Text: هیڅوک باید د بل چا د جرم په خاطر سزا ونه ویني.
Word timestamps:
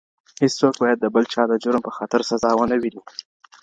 هیڅوک 0.43 0.75
باید 0.83 0.97
د 1.01 1.05
بل 1.15 1.23
چا 1.33 1.43
د 1.49 1.53
جرم 1.63 1.81
په 1.85 1.91
خاطر 1.97 2.21
سزا 2.29 2.51
ونه 2.55 2.75
ویني. 2.81 3.01